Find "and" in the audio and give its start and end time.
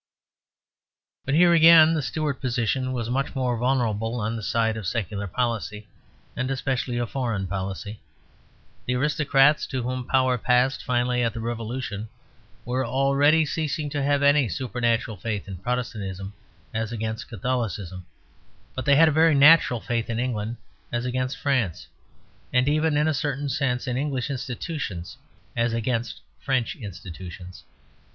6.35-6.49, 22.51-22.67